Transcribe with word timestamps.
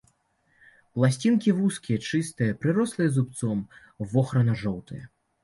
Пласцінкі 0.95 1.53
вузкія, 1.59 1.97
чыстыя, 2.07 2.57
прырослыя 2.65 3.09
зубцом, 3.19 3.63
вохрана-жоўтыя. 4.17 5.05